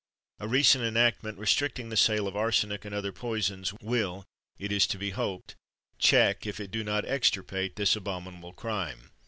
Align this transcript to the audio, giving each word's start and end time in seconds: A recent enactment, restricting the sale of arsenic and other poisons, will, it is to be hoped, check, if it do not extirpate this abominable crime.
A 0.39 0.47
recent 0.47 0.83
enactment, 0.83 1.37
restricting 1.37 1.89
the 1.89 1.95
sale 1.95 2.27
of 2.27 2.35
arsenic 2.35 2.85
and 2.85 2.95
other 2.95 3.11
poisons, 3.11 3.71
will, 3.83 4.25
it 4.57 4.71
is 4.71 4.87
to 4.87 4.97
be 4.97 5.11
hoped, 5.11 5.53
check, 5.99 6.43
if 6.47 6.59
it 6.59 6.71
do 6.71 6.83
not 6.83 7.05
extirpate 7.05 7.75
this 7.75 7.95
abominable 7.95 8.53
crime. 8.53 9.11